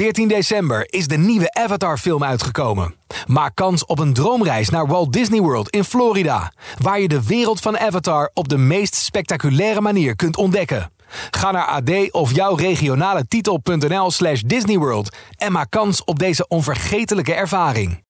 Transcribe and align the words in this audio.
14 0.00 0.28
december 0.28 0.86
is 0.92 1.06
de 1.06 1.16
nieuwe 1.16 1.54
Avatar-film 1.54 2.24
uitgekomen. 2.24 2.94
Maak 3.26 3.54
kans 3.54 3.84
op 3.84 3.98
een 3.98 4.12
droomreis 4.12 4.68
naar 4.68 4.86
Walt 4.86 5.12
Disney 5.12 5.40
World 5.40 5.68
in 5.68 5.84
Florida, 5.84 6.52
waar 6.78 7.00
je 7.00 7.08
de 7.08 7.26
wereld 7.26 7.60
van 7.60 7.78
Avatar 7.78 8.30
op 8.34 8.48
de 8.48 8.56
meest 8.58 8.94
spectaculaire 8.94 9.80
manier 9.80 10.16
kunt 10.16 10.36
ontdekken. 10.36 10.90
Ga 11.30 11.50
naar 11.50 11.64
ad 11.64 12.10
of 12.10 12.34
jouw 12.34 12.54
regionale 12.54 13.26
titel.nl 13.28 14.10
slash 14.10 14.40
Disneyworld 14.40 15.16
en 15.36 15.52
maak 15.52 15.70
kans 15.70 16.04
op 16.04 16.18
deze 16.18 16.48
onvergetelijke 16.48 17.34
ervaring. 17.34 18.04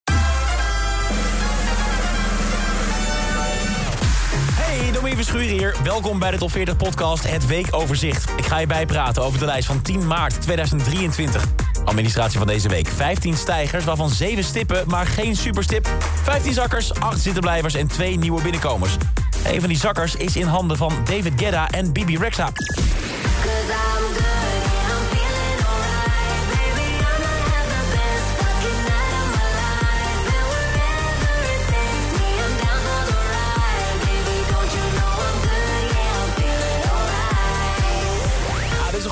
Hey, 4.55 5.15
Verschuren 5.15 5.59
hier. 5.59 5.77
Welkom 5.85 6.19
bij 6.19 6.31
de 6.31 6.39
Top 6.39 6.51
40 6.51 6.77
podcast, 6.77 7.31
het 7.31 7.47
weekoverzicht. 7.47 8.31
Ik 8.37 8.45
ga 8.45 8.59
je 8.59 8.67
bijpraten 8.67 9.23
over 9.23 9.39
de 9.39 9.45
lijst 9.45 9.67
van 9.67 9.83
10 9.83 10.07
maart 10.07 10.43
2023. 10.43 11.60
Administratie 11.85 12.39
van 12.39 12.47
deze 12.47 12.69
week. 12.69 12.89
15 12.89 13.37
stijgers, 13.37 13.85
waarvan 13.85 14.11
7 14.11 14.45
stippen, 14.45 14.85
maar 14.87 15.07
geen 15.07 15.37
superstip. 15.37 15.89
15 16.23 16.53
zakkers, 16.53 16.95
8 16.95 17.21
zittenblijvers 17.21 17.75
en 17.75 17.87
2 17.87 18.19
nieuwe 18.19 18.43
binnenkomers. 18.43 18.97
Een 19.45 19.61
van 19.61 19.69
die 19.69 19.79
zakkers 19.79 20.17
is 20.17 20.37
in 20.37 20.47
handen 20.47 20.77
van 20.77 20.93
David 21.05 21.33
Guetta 21.37 21.71
en 21.71 21.93
Bibi 21.93 22.17
Rexa. 22.17 22.53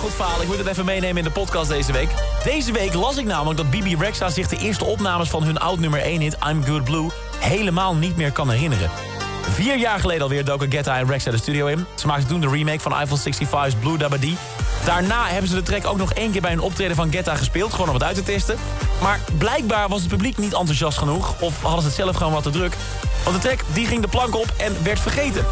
Ik 0.09 0.47
moet 0.47 0.59
het 0.59 0.67
even 0.67 0.85
meenemen 0.85 1.17
in 1.17 1.25
de 1.25 1.30
podcast 1.30 1.69
deze 1.69 1.93
week. 1.93 2.11
Deze 2.45 2.73
week 2.73 2.95
las 2.95 3.16
ik 3.16 3.25
namelijk 3.25 3.57
dat 3.57 3.71
Bibi 3.71 3.97
Rexa 3.97 4.29
zich 4.30 4.49
de 4.49 4.57
eerste 4.57 4.85
opnames 4.85 5.29
van 5.29 5.43
hun 5.43 5.59
oud 5.59 5.79
nummer 5.79 6.01
1 6.01 6.21
hit 6.21 6.37
I'm 6.49 6.65
Good 6.65 6.85
Blue 6.85 7.10
helemaal 7.38 7.95
niet 7.95 8.16
meer 8.16 8.32
kan 8.32 8.51
herinneren. 8.51 8.91
Vier 9.51 9.77
jaar 9.77 10.01
geleden 10.01 10.23
alweer 10.23 10.45
doken 10.45 10.71
Guetta 10.71 10.99
en 10.99 11.07
Rexa 11.07 11.30
de 11.30 11.37
studio 11.37 11.66
in. 11.66 11.87
Ze 11.95 12.07
maakten 12.07 12.29
toen 12.29 12.41
de 12.41 12.49
remake 12.49 12.80
van 12.80 12.95
Eiffel 12.95 13.19
65's 13.19 13.79
Blue 13.80 13.99
Dabba 13.99 14.16
Dee. 14.16 14.37
Daarna 14.85 15.27
hebben 15.27 15.49
ze 15.49 15.55
de 15.55 15.63
track 15.63 15.87
ook 15.87 15.99
nog 15.99 16.13
één 16.13 16.30
keer 16.30 16.41
bij 16.41 16.52
een 16.52 16.60
optreden 16.60 16.97
van 16.97 17.13
Guetta 17.13 17.35
gespeeld. 17.35 17.73
Gewoon 17.73 17.88
om 17.88 17.95
het 17.95 18.02
uit 18.02 18.16
te 18.16 18.23
testen. 18.23 18.57
Maar 19.02 19.21
blijkbaar 19.38 19.88
was 19.88 20.01
het 20.01 20.09
publiek 20.09 20.38
niet 20.38 20.54
enthousiast 20.54 20.99
genoeg. 20.99 21.41
Of 21.41 21.63
hadden 21.63 21.80
ze 21.80 21.87
het 21.87 21.97
zelf 21.97 22.16
gewoon 22.16 22.32
wat 22.32 22.43
te 22.43 22.51
druk. 22.51 22.77
Want 23.25 23.43
de 23.43 23.49
track 23.49 23.60
die 23.73 23.87
ging 23.87 24.02
de 24.02 24.09
plank 24.09 24.37
op 24.37 24.52
en 24.57 24.82
werd 24.82 25.01
vergeten. 25.01 25.45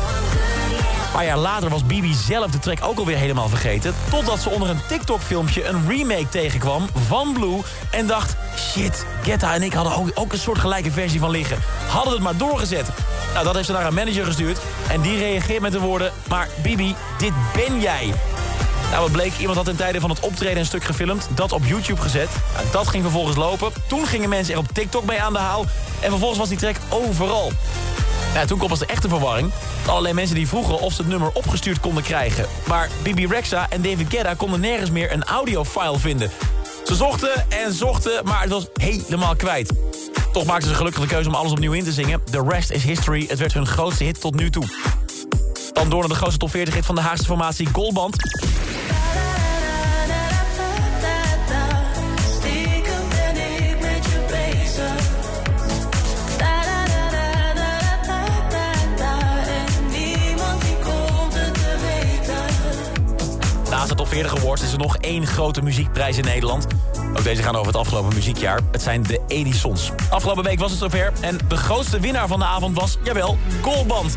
Paar 1.16 1.24
jaar 1.24 1.38
later 1.38 1.70
was 1.70 1.86
Bibi 1.86 2.14
zelf 2.14 2.50
de 2.50 2.58
track 2.58 2.78
ook 2.82 2.98
alweer 2.98 3.16
helemaal 3.16 3.48
vergeten. 3.48 3.94
Totdat 4.10 4.40
ze 4.40 4.50
onder 4.50 4.70
een 4.70 4.80
TikTok-filmpje 4.88 5.64
een 5.64 5.88
remake 5.88 6.28
tegenkwam 6.28 6.88
van 7.06 7.32
Blue. 7.32 7.60
En 7.90 8.06
dacht, 8.06 8.36
shit, 8.58 9.06
Guetta 9.22 9.54
en 9.54 9.62
ik 9.62 9.72
hadden 9.72 9.96
ook, 9.96 10.10
ook 10.14 10.32
een 10.32 10.38
soort 10.38 10.58
gelijke 10.58 10.90
versie 10.90 11.20
van 11.20 11.30
liggen. 11.30 11.58
Hadden 11.88 12.12
het 12.12 12.22
maar 12.22 12.36
doorgezet. 12.36 12.88
Nou, 13.32 13.44
dat 13.44 13.54
heeft 13.54 13.66
ze 13.66 13.72
naar 13.72 13.82
haar 13.82 13.92
manager 13.92 14.24
gestuurd. 14.24 14.58
En 14.88 15.00
die 15.00 15.18
reageert 15.18 15.60
met 15.60 15.72
de 15.72 15.80
woorden, 15.80 16.12
maar 16.28 16.48
Bibi, 16.62 16.94
dit 17.18 17.32
ben 17.54 17.80
jij. 17.80 18.12
Nou, 18.90 19.02
wat 19.02 19.12
bleek, 19.12 19.38
iemand 19.38 19.56
had 19.56 19.68
in 19.68 19.76
tijden 19.76 20.00
van 20.00 20.10
het 20.10 20.20
optreden 20.20 20.58
een 20.58 20.66
stuk 20.66 20.84
gefilmd, 20.84 21.28
dat 21.34 21.52
op 21.52 21.64
YouTube 21.64 22.00
gezet. 22.00 22.28
Nou, 22.54 22.66
dat 22.72 22.88
ging 22.88 23.02
vervolgens 23.02 23.36
lopen. 23.36 23.72
Toen 23.86 24.06
gingen 24.06 24.28
mensen 24.28 24.54
er 24.54 24.60
op 24.60 24.68
TikTok 24.72 25.04
mee 25.04 25.22
aan 25.22 25.32
de 25.32 25.38
haal. 25.38 25.64
En 26.00 26.10
vervolgens 26.10 26.38
was 26.38 26.48
die 26.48 26.58
track 26.58 26.76
overal. 26.88 27.52
Nou, 28.36 28.48
toen 28.48 28.58
kwam 28.58 28.70
pas 28.70 28.78
de 28.78 28.86
echte 28.86 29.08
verwarring. 29.08 29.52
Allerlei 29.86 30.14
mensen 30.14 30.34
die 30.34 30.48
vroegen 30.48 30.80
of 30.80 30.92
ze 30.92 31.02
het 31.02 31.10
nummer 31.10 31.30
opgestuurd 31.32 31.80
konden 31.80 32.02
krijgen. 32.02 32.46
Maar 32.68 32.90
Bibi 33.02 33.26
Rexa 33.26 33.66
en 33.70 33.82
David 33.82 34.06
Guetta 34.08 34.34
konden 34.34 34.60
nergens 34.60 34.90
meer 34.90 35.12
een 35.12 35.24
audiofile 35.24 35.98
vinden. 35.98 36.30
Ze 36.84 36.94
zochten 36.94 37.50
en 37.50 37.72
zochten, 37.72 38.24
maar 38.24 38.40
het 38.40 38.50
was 38.50 38.66
helemaal 38.74 39.36
kwijt. 39.36 39.72
Toch 40.32 40.44
maakten 40.44 40.68
ze 40.68 40.74
gelukkig 40.74 41.00
de 41.02 41.08
keuze 41.08 41.28
om 41.28 41.34
alles 41.34 41.52
opnieuw 41.52 41.72
in 41.72 41.84
te 41.84 41.92
zingen. 41.92 42.22
The 42.30 42.44
rest 42.48 42.70
is 42.70 42.84
history. 42.84 43.24
Het 43.28 43.38
werd 43.38 43.52
hun 43.52 43.66
grootste 43.66 44.04
hit 44.04 44.20
tot 44.20 44.34
nu 44.34 44.50
toe. 44.50 44.64
Dan 45.72 45.88
door 45.88 46.00
naar 46.00 46.08
de 46.08 46.14
grootste 46.14 46.38
top 46.38 46.50
40 46.50 46.74
hit 46.74 46.86
van 46.86 46.94
de 46.94 47.00
Haagse 47.00 47.24
formatie 47.24 47.68
Goldband. 47.72 48.16
40 64.16 64.36
awards 64.36 64.62
is 64.62 64.72
er 64.72 64.78
nog 64.78 64.96
één 64.96 65.26
grote 65.26 65.62
muziekprijs 65.62 66.18
in 66.18 66.24
Nederland. 66.24 66.66
Ook 67.16 67.24
deze 67.24 67.42
gaan 67.42 67.54
over 67.54 67.66
het 67.66 67.76
afgelopen 67.76 68.14
muziekjaar. 68.14 68.60
Het 68.70 68.82
zijn 68.82 69.02
de 69.02 69.20
Edisons. 69.28 69.90
Afgelopen 70.10 70.44
week 70.44 70.58
was 70.58 70.70
het 70.70 70.80
zover. 70.80 71.12
En 71.20 71.38
de 71.48 71.56
grootste 71.56 72.00
winnaar 72.00 72.28
van 72.28 72.38
de 72.38 72.44
avond 72.44 72.76
was, 72.78 72.98
jawel, 73.02 73.38
Goldband. 73.60 74.10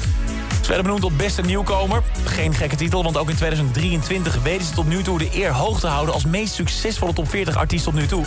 Ze 0.62 0.68
werden 0.68 0.84
benoemd 0.84 1.02
tot 1.02 1.18
beste 1.18 1.42
nieuwkomer. 1.42 2.04
Geen 2.26 2.54
gekke 2.54 2.76
titel, 2.76 3.04
want 3.04 3.18
ook 3.18 3.30
in 3.30 3.36
2023 3.36 4.42
weten 4.44 4.66
ze 4.66 4.74
tot 4.74 4.88
nu 4.88 5.04
toe 5.04 5.18
de 5.18 5.30
eer 5.34 5.52
hoog 5.52 5.80
te 5.80 5.88
houden... 5.88 6.14
als 6.14 6.26
meest 6.26 6.54
succesvolle 6.54 7.14
top 7.14 7.30
40 7.30 7.56
artiest 7.56 7.84
tot 7.84 7.94
nu 7.94 8.06
toe. 8.06 8.24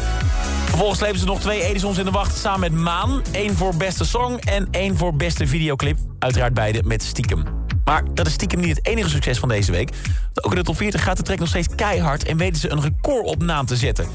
Vervolgens 0.65 0.99
slepen 0.99 1.19
ze 1.19 1.25
nog 1.25 1.41
twee 1.41 1.63
Edisons 1.63 1.99
in 1.99 2.05
de 2.05 2.11
wacht 2.11 2.37
samen 2.37 2.61
met 2.61 2.73
Maan. 2.73 3.23
Eén 3.33 3.57
voor 3.57 3.77
beste 3.77 4.05
song 4.05 4.39
en 4.39 4.69
één 4.71 4.97
voor 4.97 5.15
beste 5.15 5.47
videoclip. 5.47 5.99
Uiteraard 6.19 6.55
beide 6.55 6.83
met 6.85 7.03
Stiekem. 7.03 7.62
Maar 7.85 8.03
dat 8.15 8.27
is 8.27 8.33
stiekem 8.33 8.61
niet 8.61 8.77
het 8.77 8.87
enige 8.87 9.09
succes 9.09 9.39
van 9.39 9.49
deze 9.49 9.73
week. 9.73 9.91
Ook 10.35 10.51
in 10.51 10.59
de 10.59 10.65
top 10.65 10.77
40 10.77 11.03
gaat 11.03 11.17
de 11.17 11.23
track 11.23 11.39
nog 11.39 11.49
steeds 11.49 11.69
keihard... 11.75 12.25
en 12.25 12.37
weten 12.37 12.61
ze 12.61 12.71
een 12.71 12.81
record 12.81 13.27
op 13.27 13.43
naam 13.43 13.67
te 13.67 13.77
zetten. 13.77 14.07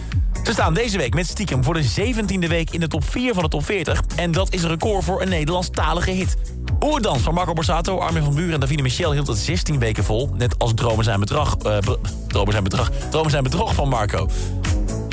Ze 0.43 0.51
staan 0.51 0.73
deze 0.73 0.97
week 0.97 1.13
met 1.13 1.27
Stiekem 1.27 1.63
voor 1.63 1.73
de 1.73 2.13
17e 2.13 2.47
week 2.47 2.69
in 2.69 2.79
de 2.79 2.87
top 2.87 3.03
4 3.09 3.33
van 3.33 3.43
de 3.43 3.49
top 3.49 3.65
40. 3.65 4.03
En 4.15 4.31
dat 4.31 4.53
is 4.53 4.63
een 4.63 4.69
record 4.69 5.03
voor 5.03 5.21
een 5.21 5.29
Nederlandstalige 5.29 6.11
hit. 6.11 6.37
Oerdans 6.83 7.21
van 7.21 7.33
Marco 7.33 7.53
Borsato, 7.53 7.97
Armin 7.97 8.23
van 8.23 8.35
Buren 8.35 8.53
en 8.53 8.59
Davine 8.59 8.81
Michel 8.81 9.11
hield 9.11 9.27
het 9.27 9.37
16 9.37 9.79
weken 9.79 10.03
vol. 10.03 10.29
Net 10.37 10.59
als 10.59 10.73
Dromen 10.73 11.03
zijn 11.03 11.19
bedrag, 11.19 11.57
eh, 11.57 11.77
dromen 12.27 12.51
zijn 12.51 12.63
bedrag, 12.63 12.91
Dromen 13.09 13.31
zijn 13.31 13.43
bedrog 13.43 13.75
van 13.75 13.89
Marco. 13.89 14.29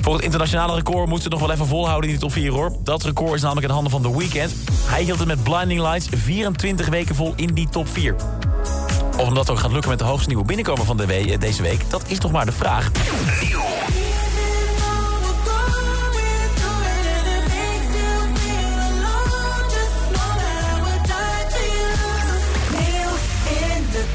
Voor 0.05 0.15
het 0.15 0.25
internationale 0.25 0.75
record 0.75 1.07
moeten 1.09 1.23
ze 1.23 1.29
nog 1.29 1.41
wel 1.41 1.51
even 1.51 1.67
volhouden 1.67 2.11
in 2.11 2.17
die 2.17 2.25
top 2.25 2.33
4 2.33 2.51
hoor. 2.51 2.73
Dat 2.83 3.03
record 3.03 3.35
is 3.35 3.43
namelijk 3.43 3.67
in 3.67 3.73
handen 3.73 3.91
van 3.93 4.03
The 4.03 4.17
Weeknd. 4.19 4.55
Hij 4.85 5.03
hield 5.03 5.19
het 5.19 5.29
met 5.29 5.43
Blinding 5.43 5.81
Lights 5.81 6.07
24 6.11 6.89
weken 6.89 7.15
vol 7.15 7.33
in 7.37 7.55
die 7.55 7.69
top 7.69 7.89
4. 7.89 8.15
Of 9.19 9.27
omdat 9.29 9.51
ook 9.51 9.59
gaat 9.59 9.73
lukken 9.73 9.91
met 9.91 9.99
de 9.99 10.05
hoogste 10.05 10.29
nieuwe 10.29 10.45
binnenkomer 10.45 10.85
van 10.85 10.97
de 10.97 11.07
we- 11.07 11.15
eh, 11.33 11.39
deze 11.41 11.63
week, 11.63 11.91
dat 11.91 12.05
is 12.07 12.19
nog 12.19 12.33
maar 12.33 12.47
de 12.47 12.53
vraag. 12.53 12.91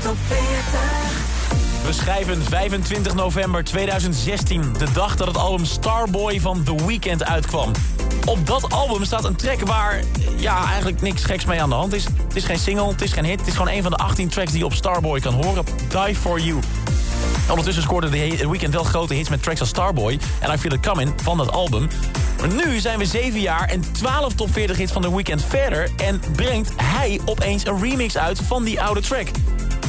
Top 0.02 0.16
40. 0.28 0.99
We 1.90 1.96
schrijven 1.96 2.44
25 2.44 3.16
november 3.16 3.64
2016, 3.64 4.74
de 4.78 4.92
dag 4.94 5.16
dat 5.16 5.28
het 5.28 5.38
album 5.38 5.66
Starboy 5.66 6.40
van 6.40 6.64
The 6.64 6.86
Weeknd 6.86 7.24
uitkwam. 7.24 7.72
Op 8.26 8.48
dat 8.48 8.72
album 8.74 9.06
staat 9.06 9.24
een 9.24 9.36
track 9.36 9.60
waar 9.60 10.04
ja, 10.38 10.66
eigenlijk 10.66 11.02
niks 11.02 11.24
geks 11.24 11.46
mee 11.46 11.62
aan 11.62 11.70
de 11.70 11.76
hand 11.76 11.94
is. 11.94 12.04
Het 12.04 12.36
is 12.36 12.44
geen 12.44 12.60
single, 12.60 12.88
het 12.88 13.02
is 13.02 13.12
geen 13.12 13.26
hit, 13.26 13.40
het 13.40 13.48
is 13.48 13.56
gewoon 13.56 13.74
een 13.74 13.82
van 13.82 13.92
de 13.92 13.98
18 13.98 14.30
tracks 14.30 14.52
die 14.52 14.60
je 14.60 14.66
op 14.66 14.74
Starboy 14.74 15.20
kan 15.20 15.34
horen. 15.34 15.66
Die 15.90 16.16
For 16.16 16.40
You. 16.40 16.60
Ondertussen 17.50 17.84
scoorde 17.84 18.10
The 18.10 18.50
Weeknd 18.50 18.74
wel 18.74 18.84
grote 18.84 19.14
hits 19.14 19.30
met 19.30 19.44
tracks 19.44 19.60
als 19.60 19.70
Starboy 19.70 20.20
en 20.40 20.54
I 20.54 20.58
Feel 20.58 20.74
It 20.74 20.88
Coming 20.88 21.14
van 21.24 21.38
dat 21.38 21.52
album. 21.52 21.88
Maar 22.40 22.54
nu 22.54 22.80
zijn 22.80 22.98
we 23.00 23.06
7 23.06 23.40
jaar 23.40 23.70
en 23.70 23.92
12 23.92 24.34
top 24.34 24.54
40 24.54 24.78
hits 24.78 24.92
van 24.92 25.02
The 25.02 25.16
Weeknd 25.16 25.44
verder... 25.46 25.90
en 25.98 26.22
brengt 26.36 26.72
hij 26.76 27.20
opeens 27.26 27.66
een 27.66 27.82
remix 27.82 28.18
uit 28.18 28.40
van 28.48 28.64
die 28.64 28.82
oude 28.82 29.02
track. 29.02 29.28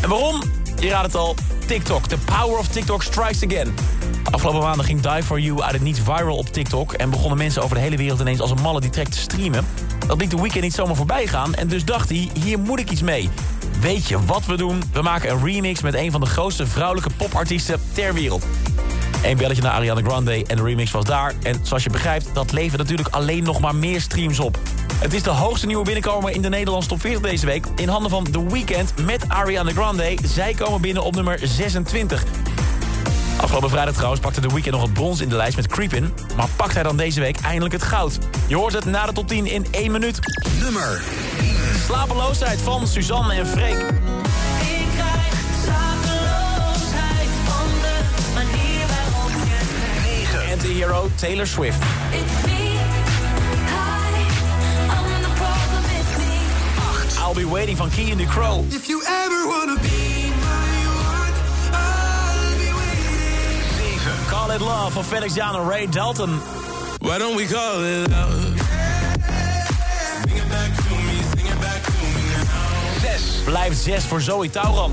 En 0.03 0.09
waarom? 0.09 0.43
Je 0.81 0.89
raadt 0.89 1.07
het 1.07 1.15
al, 1.15 1.35
TikTok. 1.67 2.07
The 2.07 2.19
power 2.19 2.59
of 2.59 2.69
TikTok 2.69 3.03
strikes 3.03 3.45
again. 3.45 3.75
Afgelopen 4.31 4.61
maanden 4.61 4.85
ging 4.85 5.01
Die 5.01 5.23
For 5.23 5.41
You 5.41 5.63
uit 5.63 5.73
het 5.73 5.83
niet 5.83 6.01
viral 6.05 6.37
op 6.37 6.49
TikTok... 6.49 6.93
en 6.93 7.11
begonnen 7.11 7.39
mensen 7.39 7.63
over 7.63 7.77
de 7.77 7.83
hele 7.83 7.97
wereld 7.97 8.21
ineens 8.21 8.41
als 8.41 8.51
een 8.51 8.61
malle 8.63 8.81
die 8.81 8.91
track 8.91 9.07
te 9.07 9.19
streamen. 9.19 9.67
Dat 10.07 10.21
liet 10.21 10.31
The 10.31 10.41
Weeknd 10.41 10.61
niet 10.61 10.75
zomaar 10.75 10.97
voorbij 10.97 11.27
gaan 11.27 11.55
en 11.55 11.69
dus 11.69 11.85
dacht 11.85 12.09
hij, 12.09 12.31
hier 12.43 12.59
moet 12.59 12.79
ik 12.79 12.91
iets 12.91 13.03
mee. 13.03 13.31
Weet 13.81 14.09
je 14.09 14.25
wat 14.25 14.47
we 14.47 14.57
doen? 14.57 14.83
We 14.93 15.03
maken 15.03 15.31
een 15.31 15.45
remix 15.45 15.81
met 15.81 15.95
een 15.95 16.11
van 16.11 16.21
de 16.21 16.27
grootste 16.27 16.67
vrouwelijke 16.67 17.11
popartiesten 17.17 17.81
ter 17.93 18.15
wereld. 18.15 18.45
Eén 19.23 19.37
belletje 19.37 19.63
naar 19.63 19.73
Ariana 19.73 20.01
Grande 20.01 20.45
en 20.47 20.57
de 20.57 20.63
remix 20.63 20.91
was 20.91 21.05
daar. 21.05 21.35
En 21.43 21.61
zoals 21.63 21.83
je 21.83 21.91
begrijpt, 21.91 22.29
dat 22.33 22.53
levert 22.53 22.79
natuurlijk 22.79 23.09
alleen 23.09 23.43
nog 23.43 23.61
maar 23.61 23.75
meer 23.75 24.01
streams 24.01 24.39
op. 24.39 24.59
Het 25.01 25.15
is 25.15 25.23
de 25.23 25.31
hoogste 25.31 25.67
nieuwe 25.67 25.85
binnenkomer 25.85 26.31
in 26.31 26.43
de 26.43 26.49
Nederlandse 26.49 26.89
top 26.89 27.01
40 27.01 27.21
deze 27.21 27.47
week. 27.47 27.67
In 27.77 27.89
handen 27.89 28.11
van 28.11 28.31
The 28.31 28.49
Weeknd 28.49 28.93
met 29.05 29.29
Ariana 29.29 29.71
Grande. 29.71 30.19
Zij 30.25 30.55
komen 30.55 30.81
binnen 30.81 31.03
op 31.03 31.15
nummer 31.15 31.39
26. 31.43 32.25
Afgelopen 33.41 33.71
vrijdag 33.71 33.95
trouwens 33.95 34.21
pakte 34.21 34.41
The 34.41 34.49
Weeknd 34.49 34.71
nog 34.71 34.83
het 34.83 34.93
brons 34.93 35.21
in 35.21 35.29
de 35.29 35.37
lijst 35.37 35.57
met 35.57 35.67
Creepin. 35.67 36.13
Maar 36.37 36.49
pakt 36.57 36.75
hij 36.75 36.83
dan 36.83 36.97
deze 36.97 37.21
week 37.21 37.41
eindelijk 37.41 37.73
het 37.73 37.83
goud? 37.83 38.19
Je 38.47 38.57
hoort 38.57 38.73
het 38.73 38.85
na 38.85 39.07
de 39.07 39.13
top 39.13 39.29
10 39.29 39.47
in 39.47 39.67
1 39.71 39.93
minuut. 39.93 40.19
Nummer 40.61 41.03
Slapeloosheid 41.85 42.61
van 42.61 42.87
Suzanne 42.87 43.35
en 43.35 43.47
Freek. 43.47 43.79
Ik 43.79 44.87
krijg 44.95 45.35
slapeloosheid 45.65 47.29
van 47.45 47.67
de 47.83 47.99
manier 48.35 48.87
waarop 48.87 49.31
je 49.45 50.53
Anti-hero 50.53 51.09
Taylor 51.17 51.47
Swift. 51.47 51.83
Waiting 57.51 57.77
van 57.77 57.91
Key 57.91 58.11
in 58.11 58.19
the 58.19 58.27
Crow. 58.27 58.65
If 58.69 58.89
you 58.89 59.03
ever 59.07 59.47
wanna 59.47 59.77
be 59.81 60.31
my 60.41 60.87
one, 61.15 61.35
I'll 61.73 62.57
be 62.59 62.73
waiting. 62.73 63.99
Call 64.29 64.51
It 64.51 64.61
Love 64.61 64.93
van 64.93 65.05
Felix 65.05 65.35
Jan 65.35 65.55
en 65.55 65.69
Ray 65.69 65.87
Dalton. 65.87 66.41
Why 67.01 67.19
don't 67.19 67.37
we 67.37 67.47
call 67.47 67.85
it 67.85 68.11
love? 68.11 68.59
Sing 70.23 70.37
it 70.37 70.49
back 70.49 70.71
to 70.77 70.95
me, 70.95 71.17
sing 71.35 71.47
it 71.47 71.61
back 71.61 71.83
to 71.83 71.93
me 72.15 72.23
now. 72.45 73.11
6. 73.15 73.43
Blijft 73.45 73.83
6 73.83 74.05
voor 74.05 74.21
Zoe 74.21 74.51
Tauran. 74.51 74.93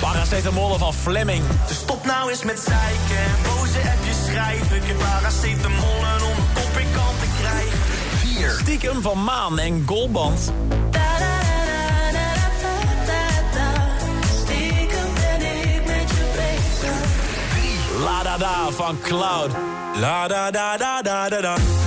Paracetamol 0.00 0.78
van 0.78 0.94
Fleming. 0.94 1.42
Dus 1.66 1.76
stop 1.76 2.04
nou 2.06 2.30
eens 2.30 2.44
met 2.44 2.58
zeiken 2.58 3.24
en 3.24 3.42
boze 3.42 3.78
appjes 3.78 4.16
schrijven. 4.26 4.76
Ik 4.76 4.86
heb 4.86 4.98
paracetamol 4.98 6.04
en 6.16 6.22
om 6.22 6.36
een 6.36 6.52
kop 6.54 6.78
in 6.78 6.92
kant 6.94 7.18
te 7.20 7.26
krijgen. 7.40 7.78
4. 8.38 8.50
Stiekem 8.60 9.02
van 9.02 9.24
Maan 9.24 9.58
en 9.58 9.82
Golband. 9.86 10.52
La 18.02 18.22
Da 18.22 18.36
Da 18.36 18.70
van 18.70 19.00
Cloud. 19.00 19.50
La 19.96 20.28
da 20.28 20.50
da 20.50 20.76
da 20.76 21.02
da 21.02 21.28
da 21.28 21.40
da 21.40 21.79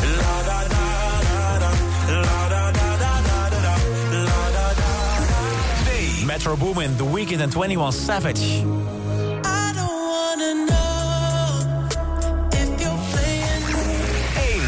Metro 6.34 6.56
Boomin, 6.58 6.96
The 6.96 7.14
Weeknd 7.14 7.40
en 7.40 7.50
21 7.50 7.94
Savage. 7.94 8.40
I 8.40 9.72
don't 9.76 10.00
wanna 10.10 10.66
know 10.66 11.78
if 12.50 12.70
you're 12.80 13.00
playing 13.12 13.64
1. 14.36 14.62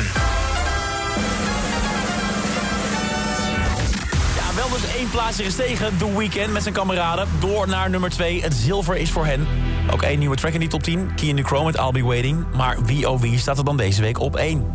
Ja, 4.36 4.56
wel 4.56 4.70
dus 4.70 4.96
één 4.96 5.10
plaatsje 5.10 5.44
gestegen. 5.44 5.98
The 5.98 6.18
Weeknd 6.18 6.52
met 6.52 6.62
zijn 6.62 6.74
kameraden. 6.74 7.28
Door 7.40 7.68
naar 7.68 7.90
nummer 7.90 8.10
2. 8.10 8.42
Het 8.42 8.54
zilver 8.54 8.96
is 8.96 9.12
voor 9.12 9.26
hen. 9.26 9.48
Ook 9.92 10.02
één 10.02 10.20
nieuwe 10.20 10.36
track 10.36 10.54
in 10.54 10.60
die 10.60 10.70
top 10.70 10.84
10. 10.84 11.12
Key 11.16 11.28
in 11.28 11.36
the 11.36 11.44
Chrome 11.44 11.66
met 11.66 11.76
I'll 11.76 11.92
Be 11.92 12.04
Waiting. 12.04 12.46
Maar 12.56 12.78
wie 12.84 13.10
oh 13.10 13.22
wie 13.22 13.40
staat 13.40 13.58
er 13.58 13.66
dan 13.66 13.78
deze 13.78 14.02
week 14.02 14.20
op 14.20 14.36
1? 14.36 14.72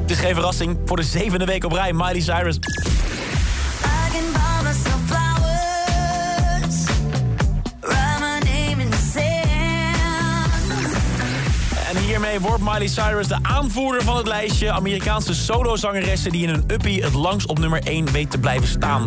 Het 0.00 0.10
is 0.10 0.18
geen 0.18 0.34
verrassing. 0.34 0.78
Voor 0.84 0.96
de 0.96 1.02
zevende 1.02 1.44
week 1.44 1.64
op 1.64 1.72
rij, 1.72 1.92
Miley 1.92 2.20
Cyrus. 2.20 2.58
Wordt 12.38 12.62
Miley 12.62 12.86
Cyrus 12.86 13.26
de 13.26 13.38
aanvoerder 13.42 14.02
van 14.02 14.16
het 14.16 14.26
lijstje. 14.26 14.72
Amerikaanse 14.72 15.34
solozangeressen 15.34 16.32
die 16.32 16.42
in 16.42 16.48
een 16.48 16.64
uppie 16.66 17.02
het 17.02 17.14
langst 17.14 17.46
op 17.46 17.58
nummer 17.58 17.82
1 17.82 18.12
weet 18.12 18.30
te 18.30 18.38
blijven 18.38 18.68
staan. 18.68 19.04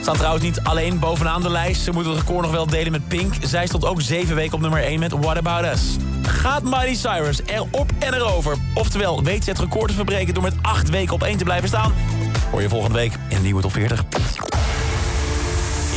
Staan 0.00 0.16
trouwens 0.16 0.44
niet 0.44 0.60
alleen 0.60 0.98
bovenaan 0.98 1.42
de 1.42 1.50
lijst. 1.50 1.82
Ze 1.82 1.90
moeten 1.90 2.12
het 2.12 2.20
record 2.20 2.42
nog 2.42 2.50
wel 2.50 2.66
delen 2.66 2.92
met 2.92 3.08
Pink. 3.08 3.34
Zij 3.40 3.66
stond 3.66 3.84
ook 3.84 4.00
7 4.00 4.34
weken 4.34 4.54
op 4.54 4.60
nummer 4.60 4.82
1 4.82 4.98
met 4.98 5.12
What 5.12 5.36
About 5.36 5.64
Us. 5.64 5.96
Gaat 6.22 6.62
Miley 6.62 6.94
Cyrus 6.94 7.40
erop 7.46 7.90
en 7.98 8.14
erover? 8.14 8.56
Oftewel, 8.74 9.22
weet 9.22 9.44
ze 9.44 9.50
het 9.50 9.58
record 9.58 9.88
te 9.88 9.94
verbreken 9.94 10.34
door 10.34 10.42
met 10.42 10.54
8 10.62 10.90
weken 10.90 11.14
op 11.14 11.22
1 11.22 11.36
te 11.36 11.44
blijven 11.44 11.68
staan? 11.68 11.92
Hoor 12.50 12.62
je 12.62 12.68
volgende 12.68 12.98
week 12.98 13.12
in 13.28 13.36
de 13.36 13.42
nieuwe 13.42 13.62
top 13.62 13.72
40. 13.72 14.04